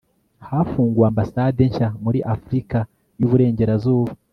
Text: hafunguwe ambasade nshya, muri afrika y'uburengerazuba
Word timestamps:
hafunguwe 0.49 1.05
ambasade 1.07 1.61
nshya, 1.69 1.87
muri 2.03 2.19
afrika 2.35 2.77
y'uburengerazuba 3.19 4.11